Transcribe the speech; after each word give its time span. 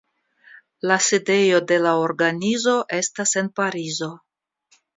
La 0.91 0.95
sidejo 1.07 1.59
de 1.73 1.77
la 1.85 1.91
organizo 2.07 2.75
estas 3.03 3.37
en 3.43 3.53
Parizo. 3.61 4.13